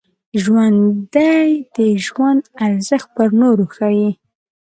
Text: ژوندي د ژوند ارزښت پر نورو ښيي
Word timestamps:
ژوندي 0.43 1.43
د 1.75 1.77
ژوند 2.05 2.41
ارزښت 2.65 3.07
پر 3.15 3.29
نورو 3.41 3.65
ښيي 3.75 4.09